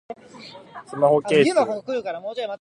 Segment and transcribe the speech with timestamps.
[0.87, 1.53] スマホケース